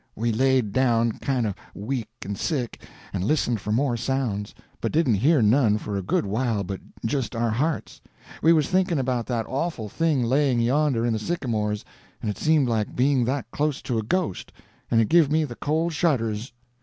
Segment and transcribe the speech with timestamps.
[0.15, 2.81] We laid down, kind of weak and sick,
[3.13, 7.35] and listened for more sounds, but didn't hear none for a good while but just
[7.35, 8.01] our hearts.
[8.41, 11.85] We was thinking of that awful thing laying yonder in the sycamores,
[12.19, 14.51] and it seemed like being that close to a ghost,
[14.89, 16.51] and it give me the cold shudders.